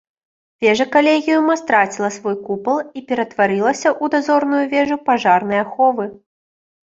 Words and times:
Вежа 0.63 0.85
калегіума 0.93 1.57
страціла 1.63 2.09
свой 2.15 2.37
купал 2.47 2.77
і 2.99 3.03
ператварылася 3.11 3.89
ў 3.91 4.05
дазорную 4.15 4.61
вежу 4.73 4.97
пажарнай 5.11 5.59
аховы. 5.65 6.05